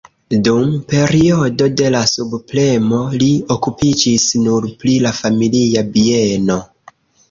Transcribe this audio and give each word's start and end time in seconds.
Dum 0.45 0.69
periodo 0.93 1.67
de 1.83 1.91
la 1.97 2.01
subpremo 2.13 3.03
li 3.19 3.29
okupiĝis 3.59 4.29
nur 4.49 4.69
pri 4.83 5.01
la 5.09 5.17
familia 5.23 5.89
bieno. 5.97 6.63